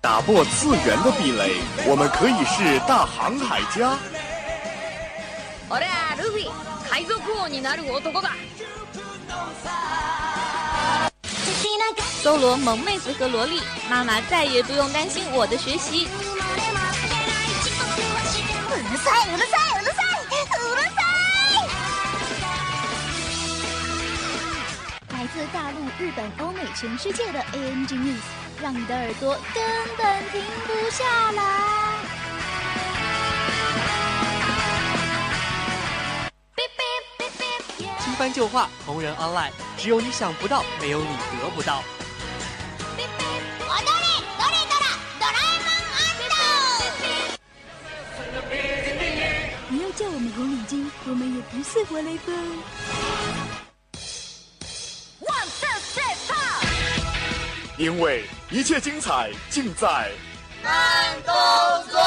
[0.00, 1.56] 打破次元的壁垒，
[1.86, 3.96] 我们可以是大航海家。
[5.68, 6.48] 我俩路飞，
[6.88, 8.30] 海賊王になる男だ。
[12.22, 16.08] 搜罗萌妹子和萝莉，妈妈再也不用担心我的学习。
[18.68, 19.71] うるさいうるさい
[26.03, 28.19] 日本、欧美、全世界的 ANG News，
[28.61, 29.63] 让你的耳朵根
[29.97, 31.93] 本停不下来。
[37.99, 41.07] 新番旧话，同人 online，只有你想不到，没有你
[41.41, 41.81] 得不到。
[49.69, 52.35] 你要叫我们红领巾，我们也不是活雷锋。
[57.82, 60.10] 因为一切精彩尽在
[60.62, 60.70] 慢
[61.24, 61.34] 动
[61.90, 61.98] 作。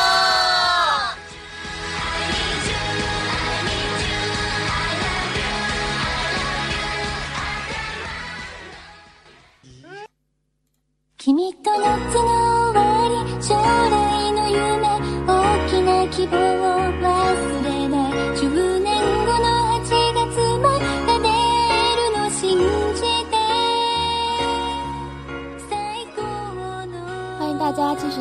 [11.17, 13.84] 君と夏の終わり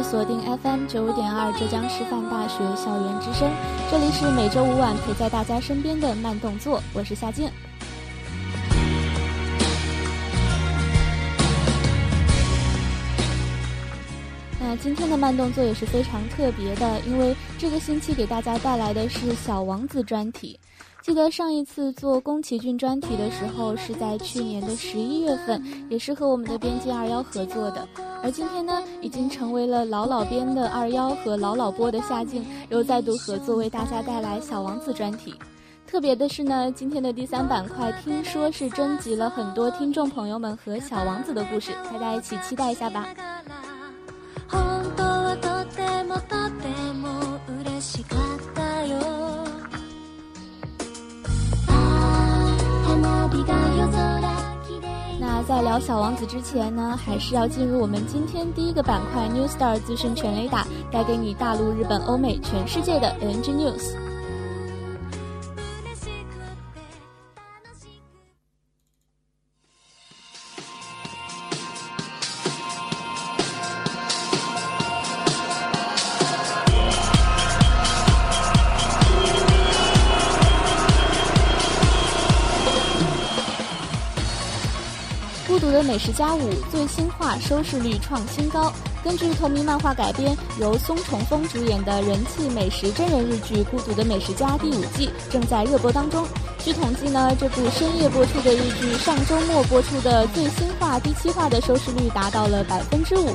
[0.06, 3.50] 锁定 FM 九五点二浙江师范大学校园之声，
[3.89, 7.50] 这里是每周五晚陪在大家身边的慢动作，我是夏静。
[14.59, 20.59] 那今天的慢动作也是非常特别的，因为这个星期给大家带来的是《小王子》专题。
[21.06, 27.88] 记得上一次做宫崎骏专题的时候是在去年的十一月份，也是和我们的编辑二幺合作的。
[28.23, 35.36] 而今天呢，已经成为了老老编的二幺和老老播的夏静，又再度合作为大家带来《小王子》专题。
[35.86, 43.08] 特别的是呢，今天的第三板块听说是征集了很多听众朋友们和小王子的故事，大家一起期待一下吧。
[55.19, 64.05] 那在聊小王子之前呢，还是要进入我们今天第一个板块 New Star 资深全雷达，带给你大陆、日本、欧美、全世界的 NG News。
[85.95, 88.70] 美食家五最新话收视率创新高。
[89.02, 96.28] 根据同名漫画改编，由松重丰主演的人气美食真人日剧《孤独的美食家》第五季正在热播当中。
[96.60, 103.30] 据统计呢，这部深夜播出的日剧上周末播出的最新话第七话的收视率达到了百分之五，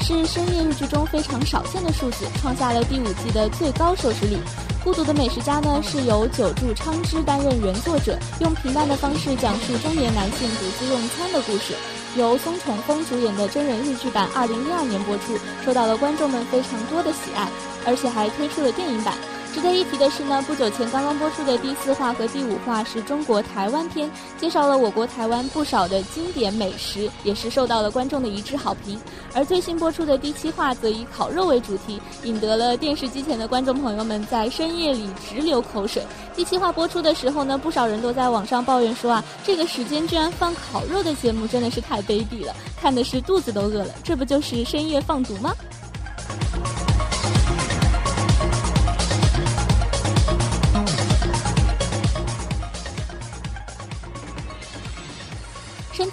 [0.00, 4.34] 是深夜日剧中非常少见的数字，创下了第五季的最高收视率。
[4.82, 11.76] 《孤独的美食家》呢是由久住昌之担任原作者，用平淡的方式讲述中年男性独自用餐的故事。
[12.16, 17.48] 由松重丰主演的真人日剧版，二零一二年播出，受到了观众们非常多的喜爱，
[17.86, 19.14] 而且还推出了电影版。
[19.52, 28.98] 值得一提的是呢，不久前刚刚播出的第四话和第五话是中国台湾篇，介绍了我国台湾不少的经典美食，也是受到了观众的一致好评。
[29.34, 36.02] 而最新播出的第七话则以烤肉为主题，引得了电视机前的观众朋友们在深夜里直流口水。
[36.36, 43.94] 第七话播出的时候呢，不少人都在网上抱怨说啊，这个时间居然放烤肉的节目，真的是太卑鄙了，看的是肚子都饿了。
[44.04, 45.52] 这不就是深夜放毒吗？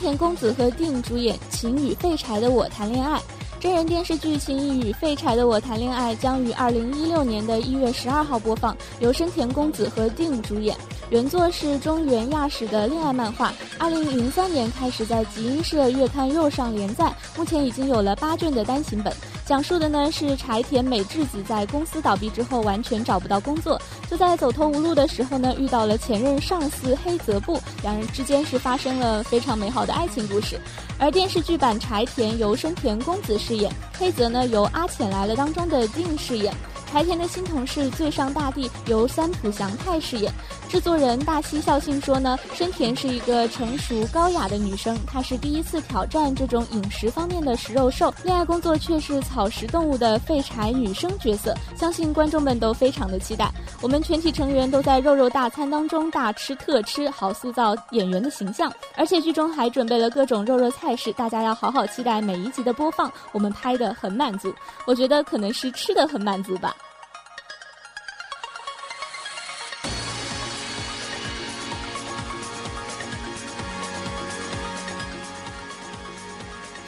[0.08, 3.20] 田恭子和定主演《情与废柴的我谈恋爱》
[3.60, 10.78] 真人电视剧《情与废柴的我谈恋爱》将于二零一六年的一月十二号播放，由深田恭子和定主演。
[11.10, 19.14] 原作是中原亚史的恋爱漫画，二零零三年开始在集英社月刊肉上连载，目前已经有了八卷的单行本。
[19.46, 23.82] 讲述的呢是柴田美智子在公司倒闭之后完全找不到工作，
[24.12, 30.60] 就在走投无路的时候呢遇到了前任上司黑泽部，两人之间是发生了非常美好的爱情故事。
[31.00, 36.54] 而电视剧版柴田由深田恭子饰演，黑泽呢由《阿浅来了》当中的定饰演。
[36.92, 40.32] 柴田的新同事最上大地由三浦翔太饰演。
[40.70, 53.50] 制作人大西孝信说呢，深田是一个成熟高雅的女生，她是第一次挑战这种饮食方面的食肉兽，恋爱工作却是草食动物的废柴女生角色，相信观众们都非常的期待。
[53.80, 58.74] 我们全体成员都在肉肉大餐当中大吃特吃，好塑造演员的形象。
[58.96, 63.12] 而且剧中还准备了各种肉肉菜式，大家要好好期待每一集的播放。
[63.32, 64.54] 我们拍的很满足，
[64.86, 66.76] 我觉得可能是吃的很满足吧。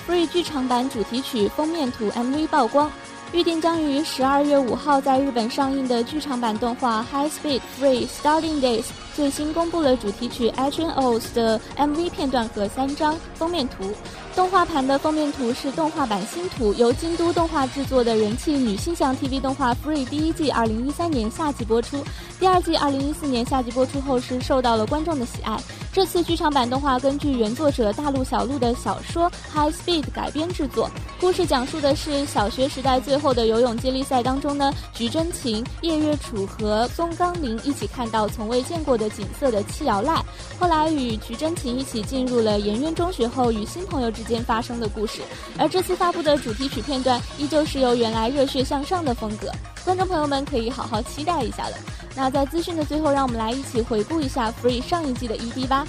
[0.07, 2.91] Free 剧场版主题曲封面图 MV 曝光，
[3.31, 8.81] 预定将于十二月五号在日本上映的剧场版动画《High Speed Free Starting Days》
[9.15, 13.93] 最新公布了主题曲《Action O's》的 MV 片段和三张封面图。
[14.35, 22.03] 动画盘的封面图是动画版新图，由京都动画制作的人气女性向 TV 动画《Free》第一季二零一三年夏季播出，
[22.39, 25.55] 第二季二零一四年夏季播出后是受到了观众的喜爱。
[25.99, 40.23] 这次剧场版动画根据原作者大陆小鹿的小说《High Speed》改编制作，故事讲述的是小学时代最后的游泳接力赛当中呢，菊真琴、叶月楚和松冈绫一起看到从未见过的景色的七瑶赖，
[40.57, 45.21] 后来与菊真琴一起进入了岩渊中学后与新朋友之间发生的故事。
[45.57, 49.51] 而这次发布的主题曲片段依旧是由原来热血向上的风格，
[49.83, 51.75] 观众朋友们可以好好期待一下了。
[52.18, 55.86] 那在资讯的最后，让我们来一起回顾一下 Free 上一季的 ED 吧。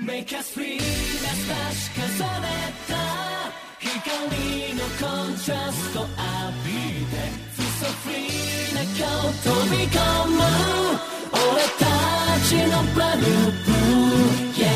[0.00, 0.82] Make us free な
[1.34, 2.02] 差し重
[2.40, 2.46] ね
[2.86, 2.94] た
[3.78, 3.90] 光
[4.74, 6.08] のコントラスト浴
[6.64, 6.70] び
[7.04, 7.12] て
[7.56, 8.30] Feel so free
[8.74, 8.96] な今
[9.28, 9.96] 日飛び込
[10.30, 10.38] む
[11.32, 11.38] 俺
[11.78, 11.82] た
[12.48, 13.26] ちのブラルー
[13.64, 13.70] プ
[14.60, 14.66] Yeah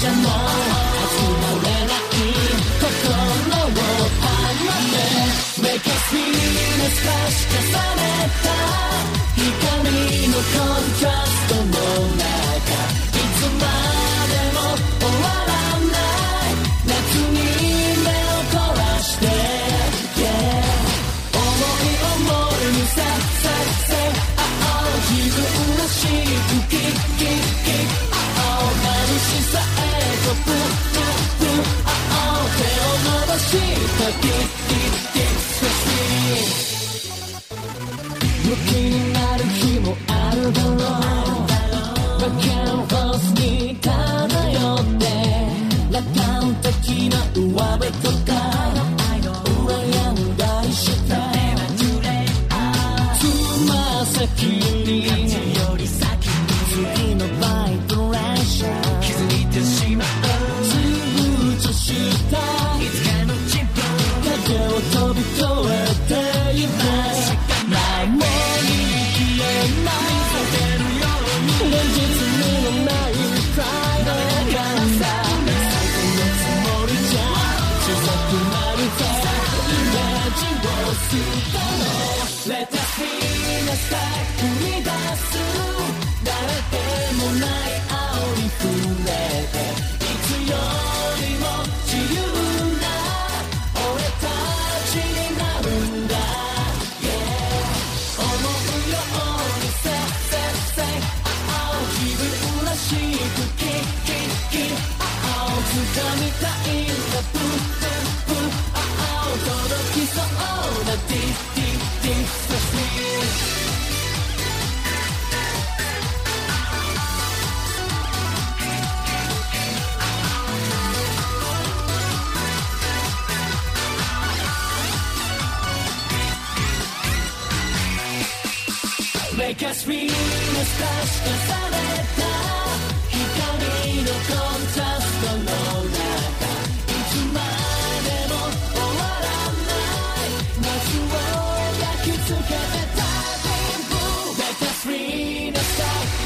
[0.00, 0.24] じゃない集
[1.28, 2.24] まれない
[2.80, 4.32] 心を離
[4.92, 5.04] れ
[5.60, 6.40] Make us feel
[6.88, 7.60] 少し重
[7.96, 8.02] ね
[8.42, 8.48] た
[9.36, 9.92] 光
[10.28, 11.39] のコントラスト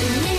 [0.04, 0.33] Believe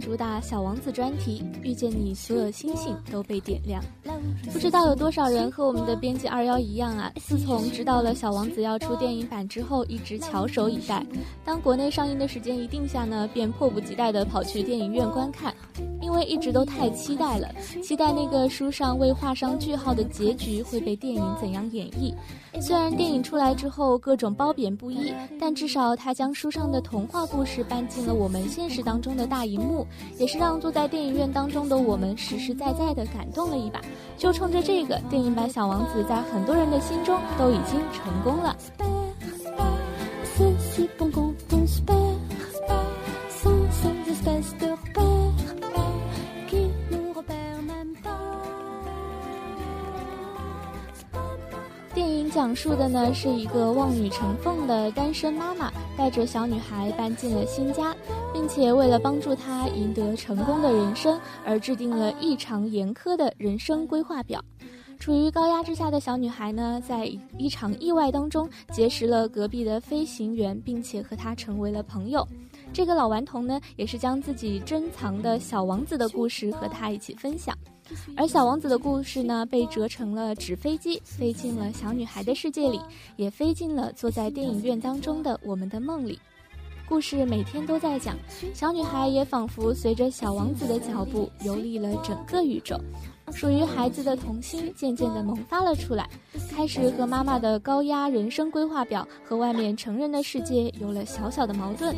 [0.00, 3.82] 主打《小王子》专题，遇见你，所有星星都被点亮。
[4.52, 7.12] 不知道有多少人和我们的编辑二幺一样啊？
[7.16, 11.04] 自从知道了《小王子》要出电影版之后，一直翘首以待。
[11.44, 15.54] 当国内上映的时间一定下呢，便迫不及待地跑去电影院观看，
[16.00, 17.48] 因为一直都太期待了，
[17.82, 22.14] 期待那个书上未画上句号的结局会被电影怎样演绎。
[22.60, 29.83] 虽然电影出来之后各种褒贬不一，但至少它将书上的童话故事搬进了我们现实当中的大荧幕，
[30.18, 33.80] 也是让坐在电影院当中的我们实实在在的感动了一把。
[34.16, 38.56] 就冲着这个，电影版《小王子》在很多人的心中都已经成功了。
[52.34, 57.94] 讲述的呢是一个望女成凤的单身妈妈，带着小女孩搬进了新家，
[58.32, 64.44] 并且为了帮助她赢得成功的人生，而制定了异常严苛的人生规划表。
[64.98, 67.06] 处于高压之下的小女孩呢，在
[67.38, 72.26] 一场意外当中结识了隔壁的飞行员，并且和他成为了朋友。
[72.72, 77.56] 这个老顽童呢，也是将自己珍藏的小王子的故事和他一起分享。
[78.16, 82.80] 而小王子的故事呢，被折成了纸飞机，飞进了小女孩的世界里，
[83.16, 86.18] 也飞进了坐在电影院当中的我们的梦里。
[86.86, 88.14] 故事每天都在讲，
[88.52, 92.78] 小女孩也仿佛随着小王子的脚步游历了整个宇宙。
[93.32, 96.06] 属于孩子的童心渐渐地萌发了出来，
[96.50, 101.96] 开始和妈妈的高压人生规划表和外面成人的世界有了小小的矛盾。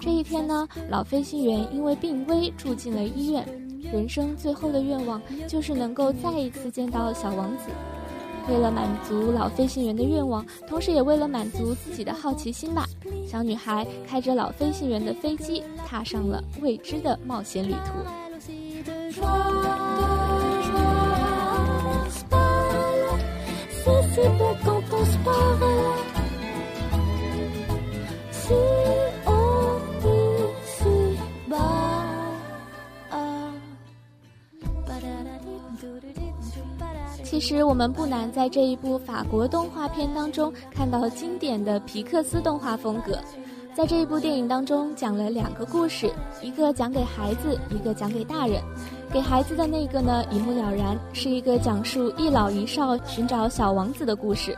[0.00, 3.46] 这一天呢，老飞行员因为病危住进了医院。
[3.80, 7.70] 人生最后的愿望就是能够再一次见到小王子。
[8.48, 12.86] 为了满足老飞行员的愿望，同时也为了满足自己的好奇心吧，
[13.26, 17.98] 小女孩开着老飞行员的飞机，踏上了未知的冒险旅途。
[37.36, 43.18] 其实我们不难在这一部法国动画片当中看到经典的皮克斯动画风格。
[43.74, 48.62] 在这一部电影当中，讲了两个故事，一个讲给孩子，一个讲给大人。
[49.12, 54.54] 给孩子的那个呢，一目了然，是一个讲述一老一少寻找小王子的故事；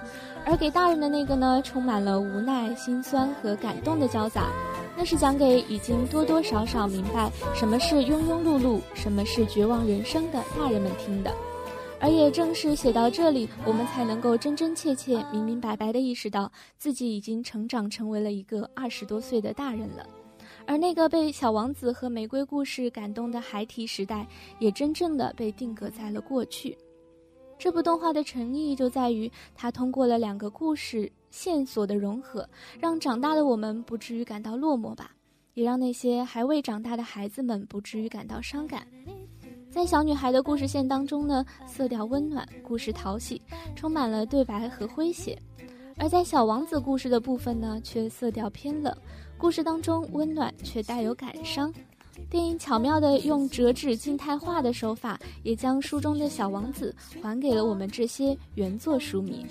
[0.46, 4.52] 而给大人的那个呢，充满了无奈、心酸和感动的交杂，
[4.96, 11.34] 那是讲给已经多多少少明白什么是庸庸碌碌，什么是绝望人生的大人们听的。
[12.00, 20.06] 而也正是写到这里，我们才能够真真切切、明明白白地意识到自己已经成长成为了一个二十多岁的大人了。
[20.64, 24.26] 而那个被小王子和玫瑰故事感动的孩提时代，
[24.58, 26.76] 也真正的被定格在了过去。
[27.58, 35.10] 这部动画的诚意就在于，它通过了两个故事线索的融合，让长大的我们不至于感到落寞吧，
[35.54, 38.86] 也让那些还未长大的孩子们不至于感到伤感。
[39.70, 43.40] 在小女孩的故事线当中呢，色调温暖，故事讨喜，
[43.76, 45.36] 充满了对白和诙谐；
[45.96, 48.94] 而在小王子故事的部分呢，却色调偏冷，
[49.36, 51.72] 故事当中温暖却带有感伤。
[52.28, 59.46] 电影巧妙地用折纸静态画的手法，也将书中的小王子还给了我们这些原作书迷。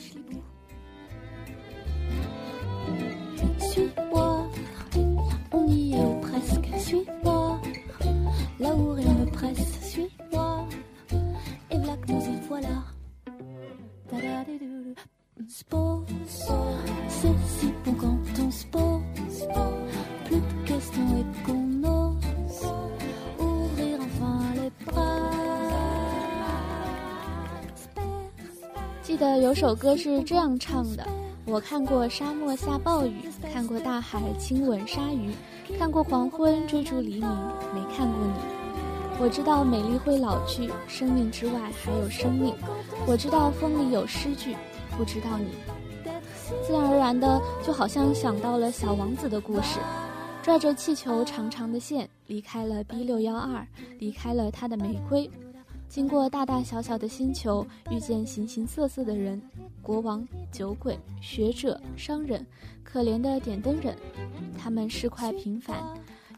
[29.03, 31.07] 记得有首歌是这样唱的：
[31.45, 35.31] 我看过沙漠下暴雨，看过大海亲吻鲨鱼，
[35.79, 37.29] 看过黄昏追逐黎明，
[37.73, 38.56] 没看过你。
[39.19, 42.53] 我知道美丽会老去，生命之外还有生命。
[43.07, 44.55] 我知道风里有诗句，
[44.95, 45.47] 不知道你。
[46.65, 49.79] 自然而然的，就好像想到了小王子的故事，
[50.43, 53.65] 拽着气球长长的线，离开了 B 六幺二，
[53.97, 55.29] 离开了他的玫瑰。
[55.89, 59.41] 经过大大小小的星球，遇见形形色色的人，
[59.81, 62.45] 国王、酒鬼、学者、商人，
[62.83, 63.97] 可怜的点灯人，
[64.57, 65.77] 他们是块平凡，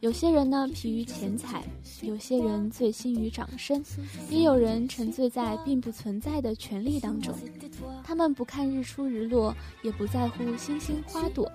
[0.02, 1.62] 有些人呢疲于钱财，
[2.02, 3.84] 有些人醉心于掌声，
[4.30, 7.36] 也有人沉醉在并不存在的权力当中。
[8.02, 9.54] 他们不看日出日落，
[9.84, 11.52] 也不在乎星星花朵。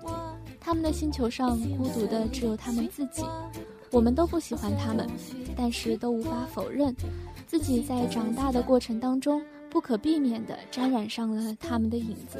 [0.59, 3.23] 他们的星球上孤独的只有他们自己。
[3.91, 5.09] 我们都不喜欢他们，
[5.55, 6.95] 但是都无法否认，
[7.47, 12.39] 自己在长大的过程当中不可避免地沾染上了他们的影子。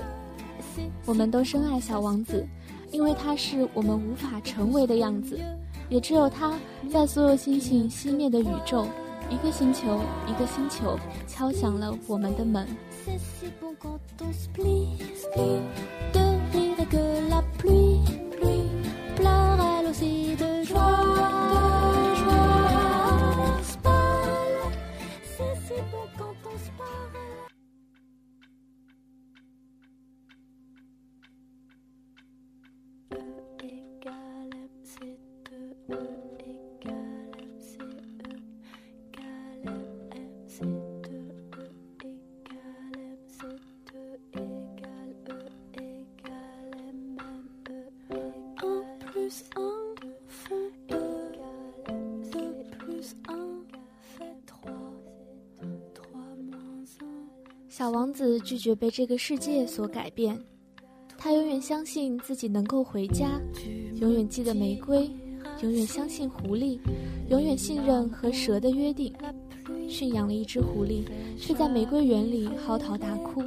[1.05, 2.45] 我们都深爱小王子，
[2.91, 5.39] 因为他是我们无法成为的样子。
[5.89, 6.57] 也只有它
[6.91, 8.87] 在所有星星熄灭的宇宙，
[9.29, 12.67] 一个星球一个星球敲响了我们的门。
[58.45, 60.39] 拒绝被这个世界所改变，
[61.17, 63.41] 他永远相信自己能够回家，
[63.99, 65.09] 永远记得玫瑰，
[65.63, 66.79] 永远相信狐狸，
[67.29, 69.11] 永远信任和蛇的约定。
[69.89, 71.03] 驯养了一只狐狸，
[71.39, 73.41] 却在玫瑰园里嚎啕大哭。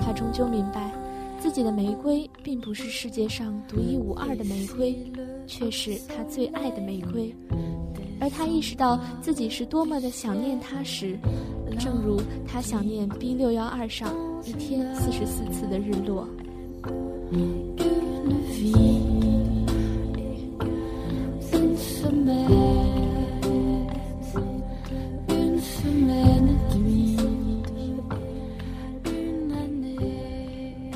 [0.00, 0.92] 他终究明白，
[1.38, 4.96] 自己的玫瑰并不是世界上独一无二的玫瑰，
[5.46, 7.32] 却是他最爱的玫瑰。
[8.36, 11.18] 他意识到自己是多么的想念他时。
[11.78, 14.12] 正如他想念 B 六幺二上
[14.44, 16.28] 一天四十四次的日落。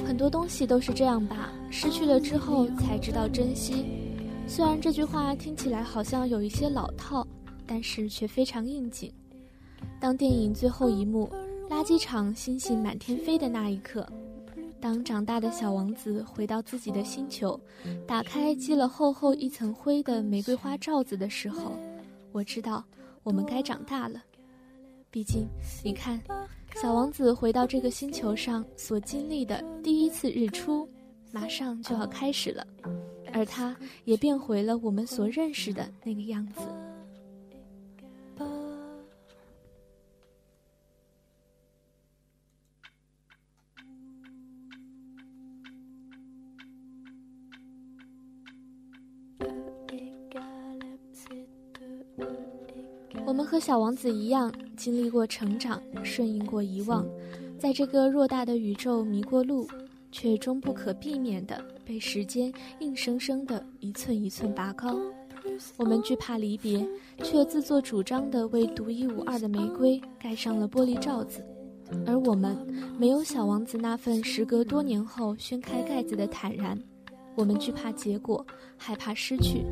[0.06, 4.03] 很多东西都是这样吧，失去了之后才知道珍惜。
[4.56, 7.26] 虽然这句话听起来好像有一些老套，
[7.66, 9.12] 但是却非常应景。
[9.98, 11.28] 当电影最后一幕，
[11.68, 14.08] 垃圾场星星满天飞的那一刻，
[14.80, 17.60] 当长大的小王子回到自己的星球，
[18.06, 21.76] 打开积了厚厚一层灰的玫瑰花罩子的时候，
[22.30, 22.84] 我知道
[23.24, 24.22] 我们该长大了。
[25.10, 25.48] 毕竟，
[25.82, 26.22] 你看，
[26.80, 30.88] 小王子回到这个星球上所经历的第一次日出，
[31.32, 32.64] 马上就要开始了，
[33.34, 36.60] 而他也变回了我们所认识的那个样子。
[53.26, 57.04] 我们和小王子一样，经历过成长，顺应过遗忘，
[57.58, 59.68] 在这个偌大的宇宙迷过路，
[60.12, 64.98] 却终不可避免的被时间硬生生的一寸一寸拔高。
[65.76, 66.86] 我们惧怕离别，
[67.22, 71.44] 却自作主张地为独一无二的玫瑰盖上了玻璃罩子，
[72.06, 72.56] 而我们
[72.98, 76.76] 没有小王子那份时隔多年后掀开盖子的坦然。
[77.36, 78.44] 我们惧怕结果，
[78.76, 79.64] 害怕失去，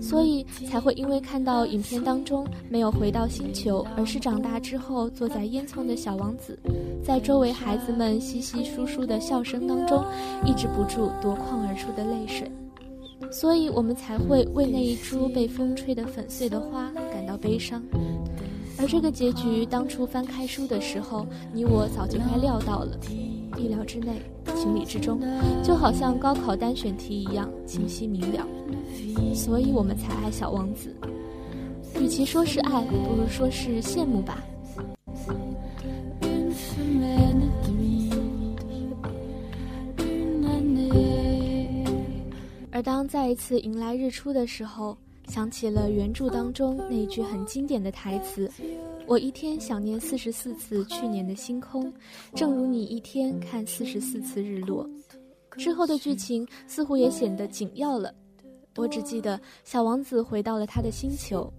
[0.00, 6.58] 所以才会因为看到影片当中没有回到星球，而是长大之后坐在烟囱的小王子，
[7.04, 10.04] 在周围孩子们稀稀疏疏的笑声当中，
[10.46, 12.50] 抑制不住夺眶而出的泪水。
[13.30, 17.82] 所以我们才会为那一株被风吹得粉碎的花感到悲伤。
[18.78, 22.98] 而这个结局，当初翻开书的时候，你我早就该料到了。
[23.58, 24.20] 意料之内，
[24.62, 25.20] 情理之中，
[25.64, 28.46] 就好像高考单选题一样清晰明了，
[29.34, 30.94] 所以我们才爱小王子。
[32.00, 34.40] 与其说是爱，不如说是羡慕吧。
[42.70, 44.96] 而当再一次迎来日出的时候，
[45.26, 48.48] 想起了原著当中那句很经典的台词。
[49.12, 51.92] 我一天想念四十四次去年的星空，
[52.34, 54.88] 正如你一天看四十四次日落。
[55.58, 58.10] 之后的剧情似乎也显得紧要了。
[58.76, 61.52] 我只记得小王子回到了他的星球，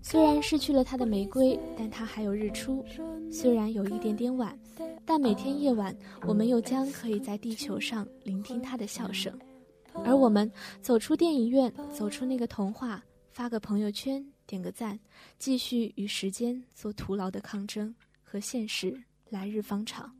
[0.00, 2.82] 虽然失去了他的玫瑰，但他还有日出。
[3.30, 4.58] 虽然有一点点晚，
[5.04, 5.94] 但每天夜晚，
[6.26, 9.30] 我们又将可以在地球上聆听他的笑声。
[10.02, 14.24] 而我们走出电影院，走出那个童话，发个朋友圈。
[14.46, 14.98] 点个赞
[15.38, 20.14] 继续与时间做徒劳的抗争和现实来日方长。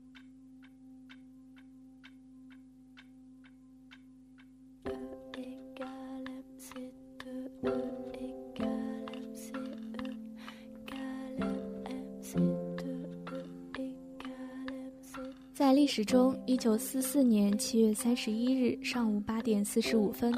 [15.55, 20.31] 在历史中一九四四年七月三十一日上午八点四十五分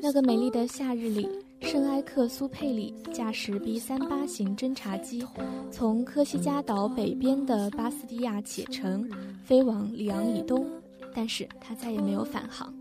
[0.00, 1.26] 那个美丽的夏日里
[1.62, 5.24] 圣埃克苏佩里驾驶 B 三八型侦察机，
[5.70, 9.08] 从科西嘉岛北边的巴斯蒂亚启程，
[9.44, 10.66] 飞往里昂以东，
[11.14, 12.74] 但是他再也没有返航。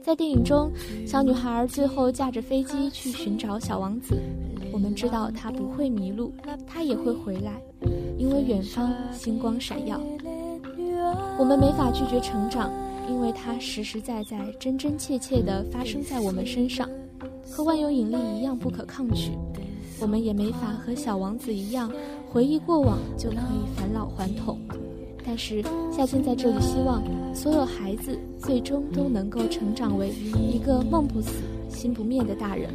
[0.00, 0.70] 在电影中，
[1.06, 4.16] 小女孩最后驾着飞机去寻找小王子。
[4.72, 6.32] 我们知道他不会迷路，
[6.66, 7.60] 他也会回来，
[8.16, 10.00] 因为远方星光闪耀。
[11.36, 12.72] 我们没法拒绝成长，
[13.08, 16.88] 因为它实实在在、真真切切地发生在我们身上，
[17.50, 19.32] 和万有引力一样不可抗拒。
[20.00, 21.90] 我们也没法和小王子一样，
[22.30, 24.58] 回忆过往就可以返老还童。
[25.26, 27.02] 但是夏青在这里希望
[27.34, 31.30] 所有孩子最终都能够成长为一个梦不死、
[31.70, 32.68] 心不灭的大人。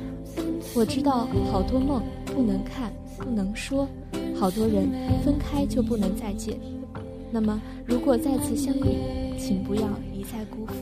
[0.74, 3.88] 我知道好多梦不能看、不能说，
[4.36, 4.90] 好多人
[5.24, 6.58] 分开就不能再见。
[7.32, 10.74] 那么，如果再次相遇，请不要一再辜负。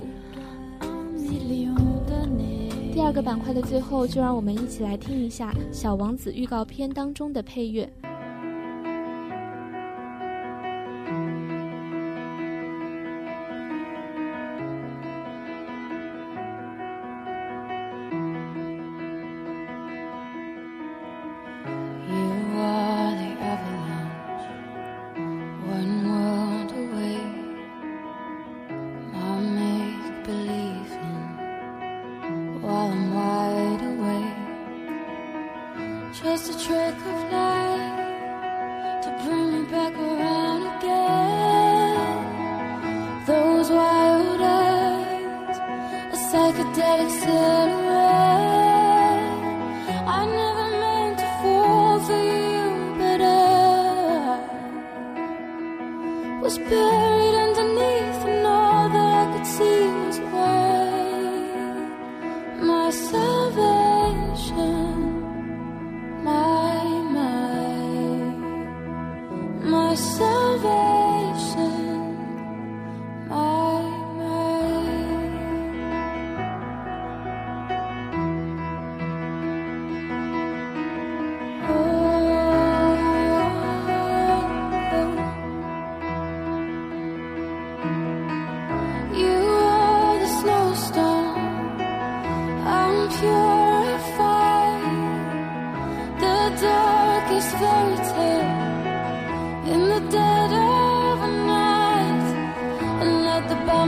[2.97, 7.87] 第二个板块的最后，就让我们一起来听一下《小王子》预告片当中的配乐。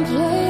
[0.05, 0.48] someplace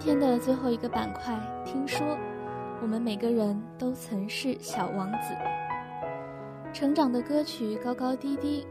[0.00, 2.16] 今天的最后一个板块，听说
[2.80, 5.34] 我们每个人都曾是小王子。
[6.72, 8.64] 成长的歌曲高高低低，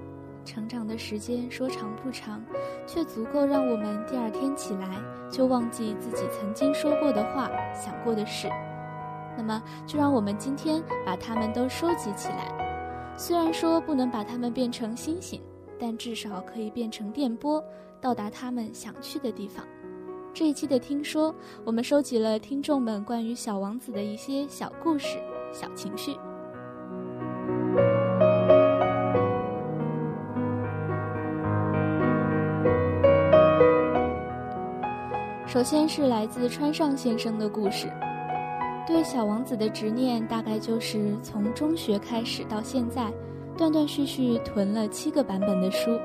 [0.45, 2.41] 成长的时间说长不长，
[2.85, 8.47] 却足够让我们第二天起来就忘记自己曾经说过的话、想过的事。
[9.35, 13.13] 那么，就让我们今天把它们都收集起来。
[13.17, 15.41] 虽然说不能把它们变成星星，
[15.77, 17.61] 但至少可以变成电波，
[17.99, 19.65] 到达他们想去的地方。
[20.33, 21.33] 这一期的听说，
[21.65, 25.17] 我们收集了听众们关于小王子的一些小故事、
[25.51, 26.15] 小情绪。
[35.47, 37.91] 首先是来自川上先生的故事，
[38.85, 43.11] 对小王子的执念大概就是从中学开始到现在，
[43.57, 45.97] 断断续续囤了七个版本的书，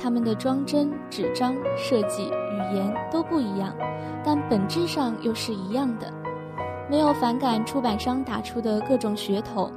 [0.00, 3.74] 他们的装帧、纸张、设计、语言都不一样，
[4.24, 6.12] 但本质上又是一样的，
[6.90, 9.70] 没有反感出版商打出的各种噱头，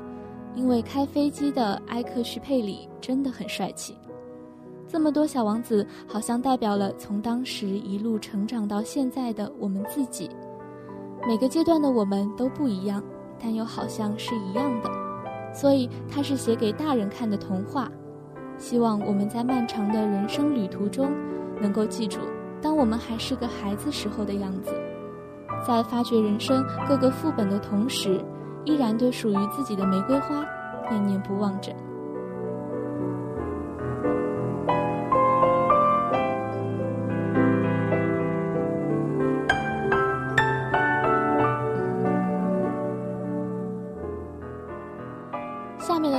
[0.56, 3.98] 因为开飞机的埃克徐佩里真的很帅气。
[4.88, 10.30] 这么多小王子，好像代表了从当时一路成长到现在的我们自己。
[11.26, 13.02] 每个阶段的我们都不一样，
[13.40, 14.90] 但又好像是一样的。
[15.54, 17.90] 所以它是写给大人看的童话。
[18.62, 21.12] 希望我们在漫长的人生旅途中，
[21.60, 22.19] 能够记住，
[22.62, 24.71] 当我们还是个孩子时候的样子，
[25.67, 28.24] 在发掘人生各个副本的同时，
[28.63, 30.45] 依然对属于自己的玫瑰花
[30.91, 31.74] 念念不忘着。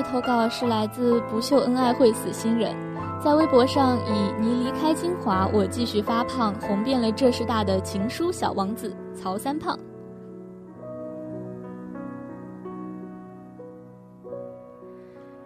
[0.02, 2.74] 投稿是来自不秀恩爱会死新人，
[3.22, 9.78] 在微博上以“你离开金华，我继续发胖”红遍了浙师大的情书小王子曹三胖。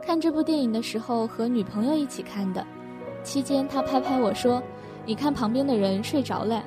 [0.01, 2.65] 看这部电影的时候和女朋友一起看的，
[3.23, 4.63] 期间他拍拍我说
[5.05, 6.63] ：“你看旁边的人睡着了。”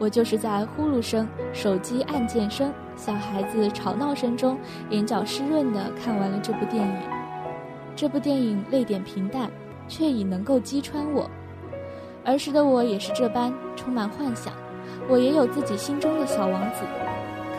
[0.00, 4.58] 我就是在呼噜声、手机按键声、小孩子吵闹声中，
[4.88, 6.96] 眼角湿润地看完了这部电影。
[7.94, 9.50] 这部电影泪点平淡，
[9.88, 11.28] 却已能够击穿我。
[12.24, 14.54] 儿时的我也是这般充满幻想，
[15.06, 16.78] 我也有自己心中的小王子。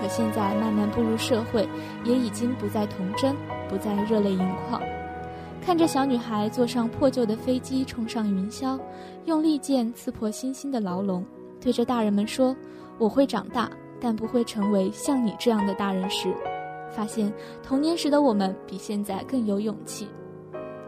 [0.01, 1.69] 可现在慢慢步入社会，
[2.03, 3.35] 也已经不再童真，
[3.69, 4.81] 不再热泪盈眶。
[5.63, 8.79] 看着小女孩坐上破旧的飞机冲上云霄，
[9.25, 11.23] 用利剑刺破星星的牢笼。
[11.61, 12.53] 对着大人们说
[12.99, 13.69] ：“我会长大，
[13.99, 16.33] 但不会成为像你这样的大人。”时，
[16.89, 17.31] 发现
[17.63, 20.07] 童年时的我们比现在更有勇气。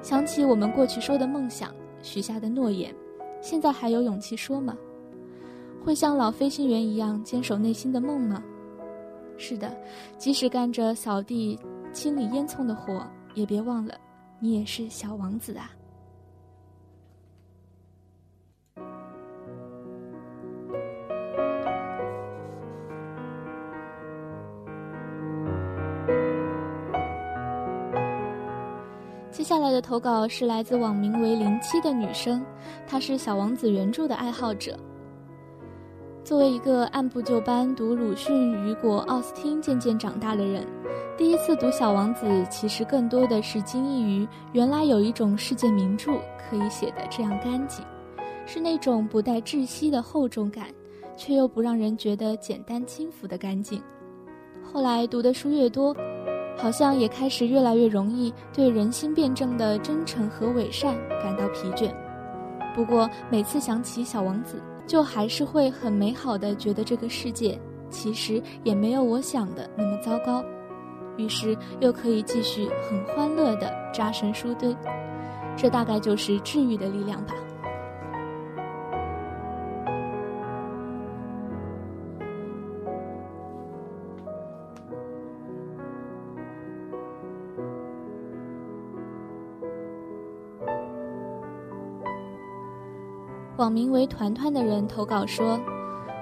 [0.01, 2.93] 想起我们过去说的梦想、许下的诺言，
[3.39, 4.75] 现在还有勇气说吗？
[5.86, 8.43] 会像老飞行员一样坚守内心的梦吗？
[9.38, 9.71] 是的，
[10.17, 11.57] 即使干着扫地、
[11.93, 13.95] 清理烟囱的活，也别忘了，
[14.39, 15.71] 你也是小王子啊。
[29.33, 32.45] 接下来的投稿是来自网名为“零七”的女生，
[32.85, 34.77] 她是《小王子》原著的爱好者。
[36.23, 40.63] 作为一个按部就班读鲁迅、雨果、奥斯汀渐渐长大的人，
[41.17, 47.83] 第一次读《小王子》，其实更多的是惊异于原来有一种世界名著可以写得这样干净，
[48.45, 50.67] 是那种不带窒息的厚重感，
[51.17, 53.81] 却又不让人觉得简单轻浮的干净。
[54.61, 55.91] 后来读的书越多。
[56.57, 61.91] 好像也开始越来越容易对人心辩证的真诚和伪善感到疲倦。
[62.75, 70.43] 不过每次想起小王子，就还是会很美好的觉得这个世界其实也没有我想的那么糟糕，
[71.17, 74.75] 于是又可以继续很欢乐的扎神书堆。
[75.55, 77.33] 这大概就是治愈的力量吧。
[93.63, 95.58] 网名为“团团”的人投稿说：“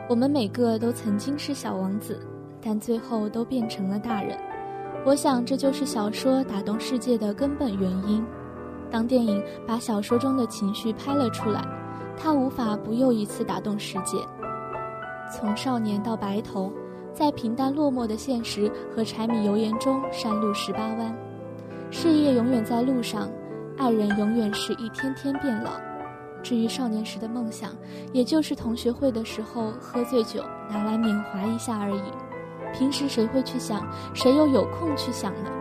[0.08, 2.20] 我们每个都曾经是小王子，
[2.62, 4.38] 但最后都变成了大人。
[5.04, 8.24] 我想这就是小说打动世界的根本原因。
[8.92, 11.66] 当电影把小说中的情绪拍了出来，
[12.16, 14.20] 它无法不又一次打动世界。
[15.34, 16.72] 从少年到白头，
[17.12, 21.12] 在平淡落寞的现实和柴米油盐中山路十八弯，
[21.90, 23.28] 事业永远在路上，
[23.80, 25.72] 爱人永远是一天天变老。”
[26.44, 27.72] 至于少年时的梦想，
[28.14, 32.02] 也就是同学会的时候喝醉酒拿来缅怀一下而已。
[32.74, 33.86] 平时谁会去想？
[34.14, 35.52] 谁又有空去想呢？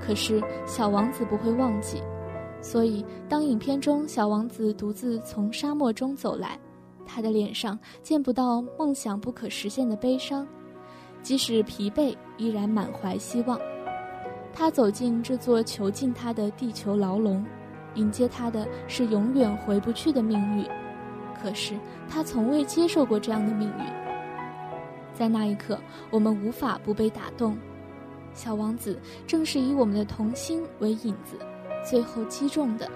[0.00, 2.02] 可是小王子不会忘记，
[2.60, 6.58] 所以当影片中小王子独自从沙漠中走来，
[7.06, 10.46] 他的脸上见不到梦想不可实现的悲伤，
[11.22, 13.58] 即使疲惫，依然满怀希望。
[14.52, 17.44] 他走进这座囚禁他的地球牢笼，
[17.96, 20.64] 迎接他的是永远回不去的命运。
[21.42, 21.74] 可是
[22.08, 23.84] 他从未接受过这样的命运。
[25.12, 25.78] 在那一刻，
[26.10, 27.56] 我们无法不被打动。
[28.32, 31.38] 小王子正是以我们的童心为引子，
[31.84, 32.86] 最后击中的，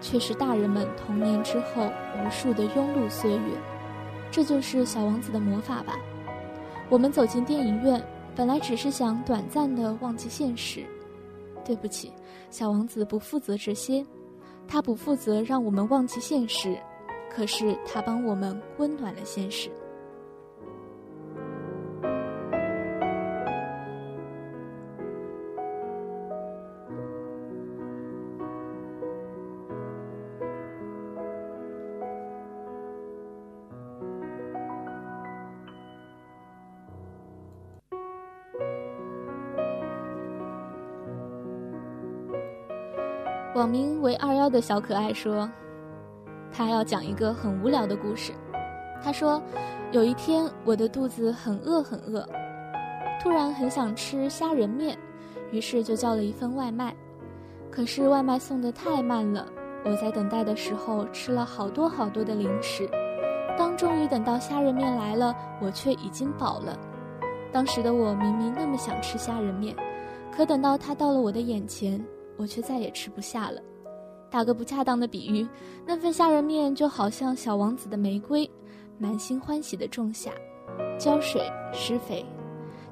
[0.00, 3.38] 却是大人们童年之后无数的庸碌岁月。
[4.30, 5.96] 这就是小王子的魔法吧。
[6.88, 8.00] 我们走进电影院，
[8.36, 10.84] 本来只是想短暂的忘记现实。
[11.64, 12.12] 对不起，
[12.50, 14.04] 小王子不负责这些，
[14.66, 16.76] 他不负责让我们忘记现实，
[17.30, 19.70] 可是他帮我们温暖了现实。
[43.64, 45.50] 网名为二幺的小可爱说
[46.52, 48.30] ：“他要讲一个很无聊的故事。
[49.02, 49.42] 他说，
[49.90, 52.28] 有一天我的肚子很饿很饿，
[53.22, 54.98] 突然很想吃虾仁面，
[55.50, 56.94] 于是就叫了一份外卖。
[57.70, 59.46] 可是外卖送的太慢了，
[59.82, 62.86] 我在等待的时候吃了好多好多的零食。
[63.56, 66.78] 当终于等到虾仁面来了，我却已经饱了。
[67.50, 69.74] 当时的我明明那么想吃虾仁面，
[70.30, 71.98] 可等到它到了我的眼前。”
[72.36, 73.60] 我却再也吃不下了。
[74.30, 75.46] 打个不恰当的比喻，
[75.86, 78.50] 那份虾仁面就好像小王子的玫瑰，
[78.98, 80.32] 满心欢喜地种下，
[80.98, 81.42] 浇水
[81.72, 82.24] 施肥，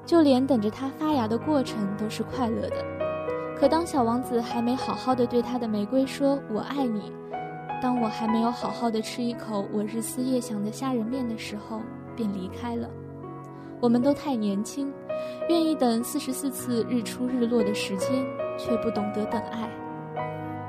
[0.05, 2.85] 就连等着它发芽的过程都是快乐的。
[3.57, 7.11] 可当小王子还没好好的对他的玫瑰说“我爱你”，
[7.81, 11.81] 当我还没有好好的吃一口我日思夜想的虾仁面的时候，
[12.15, 12.89] 便离开了。
[13.81, 14.91] 我们都太年轻，
[15.49, 18.25] 愿意等四十四次日出日落的时间。
[18.57, 19.69] 却不懂得等爱，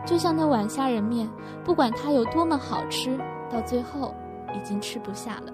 [0.07, 1.29] 就像那碗虾仁面，
[1.65, 3.19] 不管它有多么好吃，
[3.51, 4.15] 到最后
[4.55, 5.53] 已经吃不下了。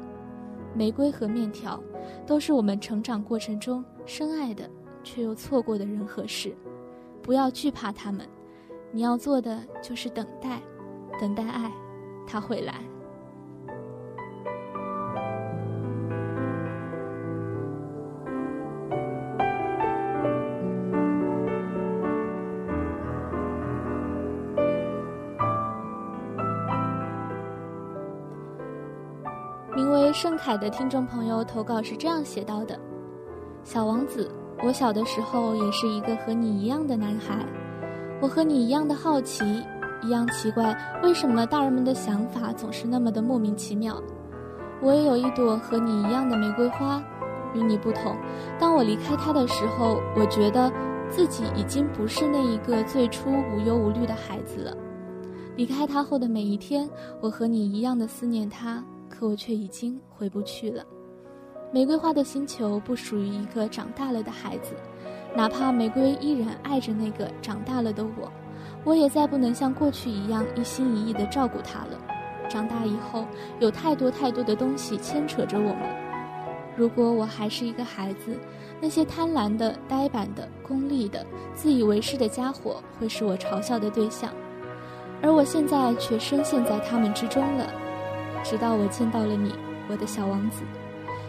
[0.75, 1.81] 玫瑰和面条，
[2.27, 4.69] 都是我们成长过程中深爱的，
[5.03, 6.55] 却又错过的人和事。
[7.23, 8.27] 不要惧怕他们，
[8.93, 10.61] 你要做的就是等待，
[11.21, 11.71] 等待爱，
[12.27, 12.75] 它会来。
[30.21, 32.79] 盛凯的听众朋友投稿是这样写到的
[33.65, 34.31] ：“小王子，
[34.63, 37.43] 我小的时候也是一个和你一样的男孩，
[38.21, 39.43] 我和你一样的好奇，
[40.03, 43.97] 一样奇怪，为什么大人们的想法总是那么的莫名其妙。
[44.83, 47.03] 我也有一朵和你一样的玫瑰花，
[47.55, 48.15] 与你不同，
[48.59, 50.71] 当我离开它的时候，我觉得
[51.09, 54.77] 自己已经不是那一个最初无忧无虑的孩子了。
[55.57, 56.87] 离开他后的每一天，
[57.23, 58.85] 我和你一样的思念他。”
[59.21, 60.83] 可我却已经回不去了。
[61.71, 64.73] 玫瑰花的星球不属于一个长大了的孩子，
[65.37, 68.33] 哪怕玫瑰依然爱着那个长大了的我，
[68.83, 72.01] 我也再不能像过去一样一心一意地照顾他了。
[72.49, 73.27] 长大以后，
[73.59, 75.83] 有太多太多的东西牵扯着我们。
[76.75, 78.35] 如果我还是一个孩子，
[78.81, 84.33] 那些贪婪的、呆板的、功利的、自以为是的家伙会是我嘲笑的对象，
[85.21, 87.71] 而我现在却深陷在他们之中了。
[88.43, 89.53] 直到我见到了你，
[89.89, 90.63] 我的小王子，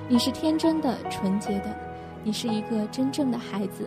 [0.07, 1.75] 你是天真的、纯洁的，
[2.23, 3.85] 你是一个真正的孩子。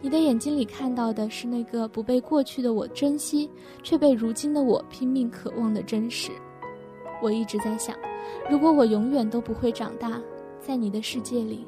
[0.00, 3.50] 你的眼睛里看到的是那个不被过去的我珍惜，
[3.82, 6.30] 却被如今的我拼命渴望的真实。
[7.22, 7.96] 我一直在想，
[8.48, 10.20] 如果我永远都不会长大，
[10.60, 11.66] 在你的世界里，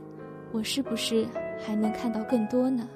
[0.53, 1.27] 我是不是
[1.59, 2.89] 还能看到更多呢？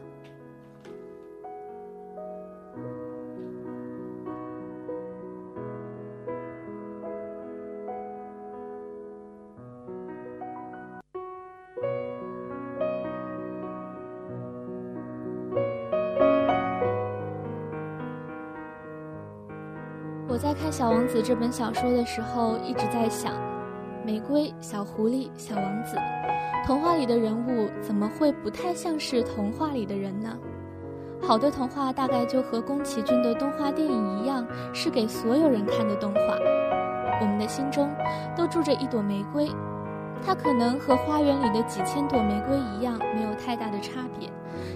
[20.33, 23.35] 我在看《小王子》这本小说的时候，一直在想，
[24.03, 25.95] 玫瑰、小狐狸、小王子，
[26.65, 30.35] 童话里的人物怎么会不太像是童话里的人呢？
[31.21, 36.21] 好的童话大概就和宫崎骏的动画电影一样，是给所有人看的动画。
[37.21, 37.95] 我们的心中
[38.35, 39.51] 都住着一朵玫瑰，
[40.25, 44.31] 它可能和花园里的几千朵玫瑰一样，没有太大的差别，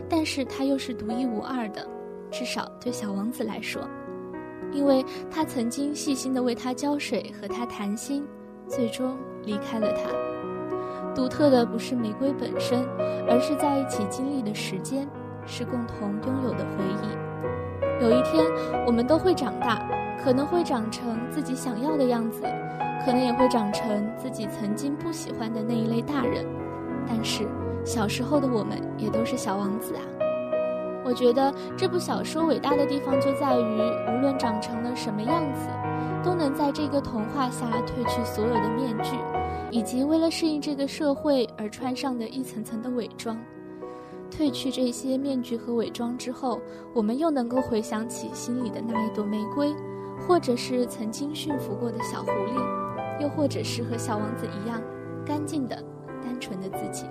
[0.06, 1.88] 但是它又是独一无二的，
[2.30, 3.80] 至少对小王子来说，
[4.76, 8.26] 因为他曾经细心地为它浇水，和它谈心，
[8.68, 10.10] 最终离开了他。
[11.14, 12.84] 独特的不是玫瑰本身，
[13.26, 15.08] 而是在一起经历的时间，
[15.46, 18.04] 是共同拥有的回忆。
[18.04, 18.44] 有一天，
[18.86, 19.82] 我们都会长大，
[20.22, 22.42] 可能会长成自己想要的样子。
[23.04, 26.44] 可能也会长成自己曾经不喜欢的那一类大人，
[27.06, 27.46] 但是
[27.84, 30.02] 小时候的我们也都是小王子啊。
[31.06, 35.68] 我觉得这部小说伟大的地方就在于，无论长成了什么样子，
[36.24, 39.16] 都能在这个童话下褪去所有的面具，
[39.70, 43.38] 以及为了适应这个社会而穿上的一层层的伪装。
[44.28, 46.60] 褪去这些面具和伪装之后，
[46.92, 49.72] 我们又能够回想起心里的那一朵玫瑰，
[50.26, 53.22] 或者是曾经驯服过的小狐狸。
[53.22, 54.82] 又或者是和小王子一样，
[55.24, 55.76] 干净的、
[56.20, 57.06] 单纯的自己。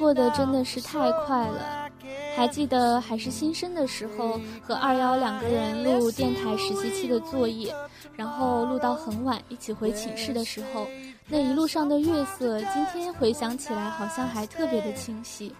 [0.00, 1.86] 过得真的是太快了。
[2.34, 7.74] 还记得还是新生的时候，和二幺两个人录电台实习期的作业，
[8.16, 10.86] 然后录到很晚，一起回寝室的时候，
[11.28, 15.54] 那一路上的月色，今天回想起来好像还特别的清晰。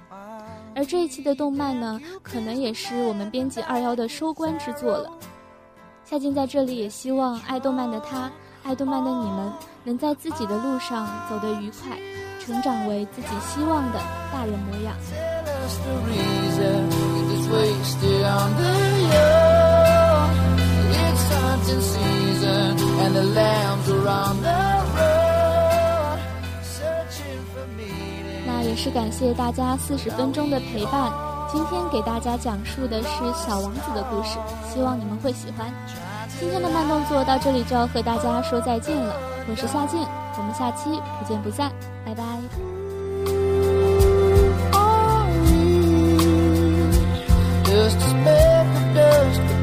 [0.74, 5.11] 而这一期的动漫呢，可能也是我们编辑二幺的收官之作了。
[6.05, 8.30] 夏静在这里也希望爱动漫的他，
[8.62, 9.53] 爱动漫的你们，
[9.84, 11.99] 能在自己的路上走得愉快，
[12.41, 14.01] 成长为自己希望的
[14.32, 14.97] 大人模样。
[28.47, 31.12] 那也是感谢大家四十分钟的陪伴。
[31.53, 34.38] 今天给大家讲述的是小王子的故事，
[34.72, 35.70] 希望你们会喜欢。
[36.39, 39.14] 今天的慢动作到这里就要和大家说再见了，
[39.49, 40.01] 我是夏静，
[40.39, 41.70] 我们下期不见不散，
[42.05, 42.24] 拜拜。
[47.64, 49.59] Just.